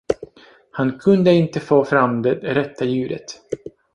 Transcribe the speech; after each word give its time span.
Han 0.71 0.99
kunde 0.99 1.33
inte 1.33 1.59
få 1.59 1.85
fram 1.85 2.21
det 2.21 2.35
rätta 2.35 2.85
ljudet. 2.85 3.41